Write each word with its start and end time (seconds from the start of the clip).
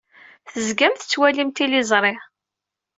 Tezgam 0.51 0.93
tettwalim 0.95 1.49
tiliẓri. 1.51 2.13